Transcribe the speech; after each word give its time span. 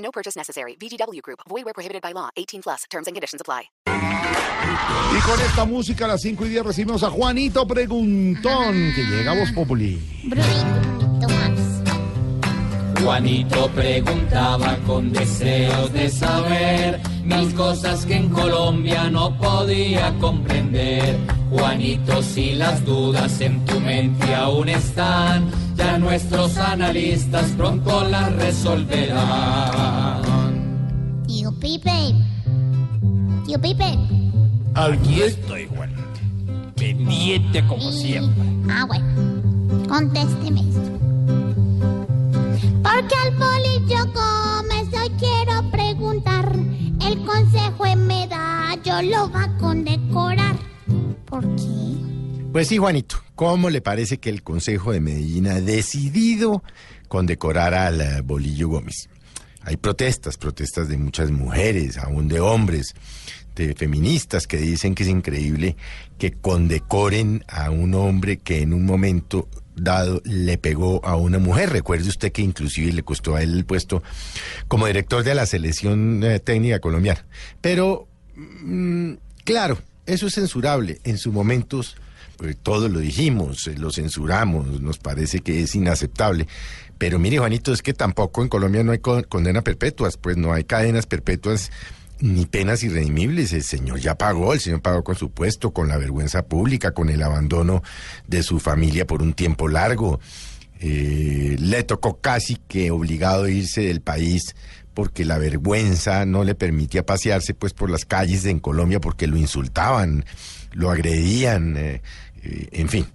No 0.00 0.10
purchase 0.10 0.36
necessary. 0.36 0.76
VGW 0.76 1.22
Group. 1.22 1.40
Void 1.48 1.64
where 1.64 1.74
prohibited 1.74 2.02
by 2.02 2.12
law. 2.12 2.28
18 2.36 2.62
plus. 2.62 2.84
Terms 2.90 3.06
and 3.06 3.14
conditions 3.14 3.40
apply. 3.40 3.70
Y 5.12 5.20
con 5.22 5.40
esta 5.40 5.64
música 5.64 6.04
a 6.04 6.08
las 6.08 6.20
5 6.20 6.46
y 6.46 6.50
10 6.50 6.64
recibimos 6.66 7.02
a 7.02 7.10
Juanito 7.10 7.66
Preguntón, 7.66 8.92
que 8.94 9.04
llega 9.04 9.32
a 9.32 9.38
Voz 9.38 9.50
Populi. 9.52 10.00
Brunito. 10.24 10.99
Juanito 13.02 13.68
preguntaba 13.74 14.76
con 14.86 15.12
deseos 15.12 15.92
de 15.92 16.10
saber 16.10 17.00
mil 17.24 17.54
cosas 17.54 18.04
que 18.04 18.16
en 18.16 18.28
Colombia 18.28 19.08
no 19.10 19.36
podía 19.38 20.12
comprender. 20.18 21.16
Juanito, 21.50 22.22
si 22.22 22.52
las 22.52 22.84
dudas 22.84 23.40
en 23.40 23.64
tu 23.64 23.80
mente 23.80 24.34
aún 24.34 24.68
están, 24.68 25.50
ya 25.76 25.98
nuestros 25.98 26.56
analistas 26.58 27.50
pronto 27.56 28.04
las 28.04 28.32
resolverán. 28.34 30.20
Tío 31.26 31.52
Pipe. 31.58 32.14
Tío 33.46 33.60
Pipe. 33.60 33.98
Aquí 34.74 35.22
estoy, 35.22 35.66
Juan. 35.74 35.90
Pendiente 36.76 37.66
como 37.66 37.90
siempre. 37.90 38.44
Ah, 38.70 38.84
bueno. 38.86 39.06
Contésteme 39.88 40.60
esto. 40.60 41.00
Porque 43.00 43.14
al 43.14 43.34
bolillo 43.34 44.12
Gómez 44.12 44.88
hoy 44.92 45.08
quiero 45.18 45.70
preguntar. 45.70 46.54
El 47.00 47.24
consejo 47.24 47.86
en 47.86 48.06
medallo 48.06 49.00
lo 49.00 49.32
va 49.32 49.44
a 49.44 49.56
condecorar. 49.56 50.58
¿Por 51.24 51.40
qué? 51.56 51.62
Pues 52.52 52.68
sí, 52.68 52.76
Juanito, 52.76 53.16
¿cómo 53.34 53.70
le 53.70 53.80
parece 53.80 54.18
que 54.18 54.28
el 54.28 54.42
Consejo 54.42 54.92
de 54.92 55.00
Medellín 55.00 55.46
ha 55.46 55.62
decidido 55.62 56.62
condecorar 57.08 57.72
al 57.72 58.02
eh, 58.02 58.20
Bolillo 58.20 58.68
Gómez? 58.68 59.08
Hay 59.62 59.78
protestas, 59.78 60.36
protestas 60.36 60.88
de 60.88 60.98
muchas 60.98 61.30
mujeres, 61.30 61.96
aún 61.96 62.28
de 62.28 62.40
hombres, 62.40 62.94
de 63.56 63.74
feministas 63.74 64.46
que 64.46 64.58
dicen 64.58 64.94
que 64.94 65.04
es 65.04 65.08
increíble 65.08 65.74
que 66.18 66.32
condecoren 66.32 67.46
a 67.48 67.70
un 67.70 67.94
hombre 67.94 68.36
que 68.36 68.60
en 68.60 68.74
un 68.74 68.84
momento 68.84 69.48
dado 69.76 70.20
le 70.24 70.58
pegó 70.58 71.04
a 71.04 71.16
una 71.16 71.38
mujer. 71.38 71.70
Recuerde 71.70 72.08
usted 72.08 72.32
que 72.32 72.42
inclusive 72.42 72.92
le 72.92 73.02
costó 73.02 73.36
a 73.36 73.42
él 73.42 73.54
el 73.54 73.64
puesto 73.64 74.02
como 74.68 74.86
director 74.86 75.24
de 75.24 75.34
la 75.34 75.46
selección 75.46 76.22
eh, 76.24 76.40
técnica 76.40 76.78
colombiana. 76.80 77.24
Pero, 77.60 78.06
mm, 78.36 79.12
claro, 79.44 79.78
eso 80.06 80.26
es 80.26 80.34
censurable. 80.34 81.00
En 81.04 81.18
sus 81.18 81.32
momentos, 81.32 81.96
pues, 82.36 82.56
todos 82.62 82.90
lo 82.90 82.98
dijimos, 83.00 83.66
eh, 83.66 83.74
lo 83.78 83.90
censuramos, 83.92 84.80
nos 84.80 84.98
parece 84.98 85.40
que 85.40 85.62
es 85.62 85.74
inaceptable. 85.74 86.46
Pero 86.98 87.18
mire, 87.18 87.38
Juanito, 87.38 87.72
es 87.72 87.80
que 87.80 87.94
tampoco 87.94 88.42
en 88.42 88.48
Colombia 88.48 88.82
no 88.84 88.92
hay 88.92 88.98
con- 88.98 89.22
condena 89.22 89.62
perpetuas, 89.62 90.16
pues 90.18 90.36
no 90.36 90.52
hay 90.52 90.64
cadenas 90.64 91.06
perpetuas 91.06 91.70
ni 92.20 92.46
penas 92.46 92.82
irredimibles. 92.82 93.52
El 93.52 93.62
señor 93.62 94.00
ya 94.00 94.16
pagó, 94.16 94.52
el 94.52 94.60
señor 94.60 94.82
pagó 94.82 95.04
con 95.04 95.16
su 95.16 95.30
puesto, 95.30 95.72
con 95.72 95.88
la 95.88 95.96
vergüenza 95.96 96.46
pública, 96.46 96.92
con 96.92 97.08
el 97.10 97.22
abandono 97.22 97.82
de 98.26 98.42
su 98.42 98.58
familia 98.58 99.06
por 99.06 99.22
un 99.22 99.32
tiempo 99.32 99.68
largo. 99.68 100.20
Eh, 100.78 101.56
le 101.58 101.82
tocó 101.82 102.20
casi 102.20 102.56
que 102.56 102.90
obligado 102.90 103.44
a 103.44 103.50
irse 103.50 103.82
del 103.82 104.00
país 104.00 104.54
porque 104.94 105.24
la 105.24 105.38
vergüenza 105.38 106.24
no 106.24 106.42
le 106.42 106.54
permitía 106.54 107.04
pasearse 107.04 107.54
pues 107.54 107.72
por 107.74 107.90
las 107.90 108.04
calles 108.04 108.44
en 108.46 108.60
Colombia 108.60 109.00
porque 109.00 109.26
lo 109.26 109.36
insultaban, 109.36 110.24
lo 110.72 110.90
agredían, 110.90 111.76
eh, 111.76 112.02
eh, 112.42 112.68
en 112.72 112.88
fin. 112.88 113.06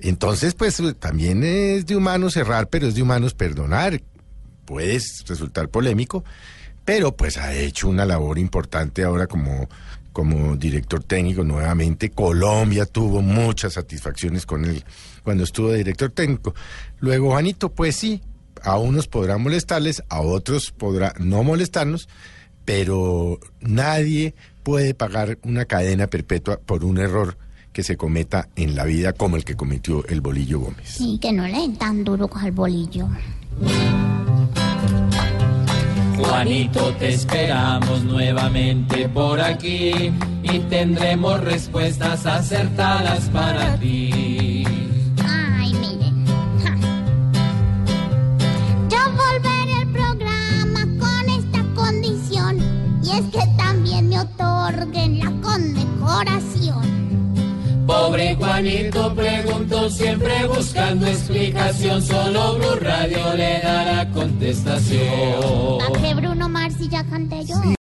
Entonces, 0.00 0.54
pues 0.54 0.82
también 0.98 1.44
es 1.44 1.86
de 1.86 1.96
humanos 1.96 2.34
cerrar, 2.34 2.68
pero 2.68 2.88
es 2.88 2.94
de 2.94 3.02
humanos 3.02 3.32
perdonar. 3.32 4.02
Puede 4.64 5.00
resultar 5.26 5.68
polémico, 5.68 6.24
pero 6.84 7.16
pues 7.16 7.36
ha 7.38 7.54
hecho 7.54 7.88
una 7.88 8.04
labor 8.04 8.38
importante 8.38 9.04
ahora 9.04 9.26
como, 9.26 9.68
como 10.12 10.56
director 10.56 11.02
técnico 11.02 11.44
nuevamente. 11.44 12.10
Colombia 12.10 12.86
tuvo 12.86 13.22
muchas 13.22 13.74
satisfacciones 13.74 14.46
con 14.46 14.64
él 14.64 14.84
cuando 15.22 15.44
estuvo 15.44 15.70
de 15.70 15.78
director 15.78 16.10
técnico. 16.10 16.54
Luego, 17.00 17.30
Juanito, 17.30 17.70
pues 17.70 17.96
sí, 17.96 18.20
a 18.62 18.78
unos 18.78 19.08
podrá 19.08 19.38
molestarles, 19.38 20.02
a 20.08 20.20
otros 20.20 20.70
podrá 20.70 21.14
no 21.18 21.42
molestarnos, 21.42 22.08
pero 22.64 23.38
nadie 23.60 24.34
puede 24.62 24.94
pagar 24.94 25.38
una 25.42 25.64
cadena 25.64 26.06
perpetua 26.06 26.58
por 26.58 26.84
un 26.84 26.98
error 26.98 27.36
que 27.72 27.82
se 27.82 27.96
cometa 27.96 28.48
en 28.56 28.76
la 28.76 28.84
vida 28.84 29.12
como 29.12 29.36
el 29.36 29.44
que 29.44 29.56
cometió 29.56 30.06
el 30.06 30.20
Bolillo 30.20 30.60
Gómez. 30.60 30.88
Sí, 30.88 31.18
que 31.20 31.32
no 31.32 31.46
le 31.46 31.58
den 31.58 31.76
tan 31.76 32.04
duro 32.04 32.30
al 32.34 32.52
bolillo. 32.52 33.08
Juanito, 36.16 36.92
te 36.98 37.14
esperamos 37.14 38.04
nuevamente 38.04 39.08
por 39.08 39.40
aquí 39.40 40.12
y 40.42 40.58
tendremos 40.70 41.40
respuestas 41.40 42.24
acertadas 42.26 43.28
para 43.30 43.76
ti. 43.78 44.64
Ay, 45.26 45.74
miren. 45.74 46.24
Ja. 46.62 46.76
Yo 48.88 48.98
volveré 49.16 49.74
al 49.82 49.88
programa 49.88 50.86
con 51.00 51.28
esta 51.30 51.64
condición. 51.74 52.58
Y 53.02 53.10
es 53.10 53.24
que 53.32 53.46
también 53.56 54.08
me 54.08 54.20
otorguen 54.20 55.18
la 55.18 55.30
condecoración. 55.42 56.93
Pobre 57.94 58.34
Juanito 58.34 59.14
preguntó 59.14 59.88
siempre 59.88 60.46
buscando 60.48 61.06
explicación, 61.06 62.02
solo 62.02 62.56
Blue 62.56 62.80
Radio 62.80 63.34
le 63.36 63.60
dará 63.60 64.10
contestación. 64.10 65.80
¿A 65.80 66.00
qué 66.00 66.12
Bruno 66.14 66.48
Mars 66.48 66.74
y 66.80 66.88
ya 66.88 67.04
canté 67.04 67.44
yo? 67.44 67.54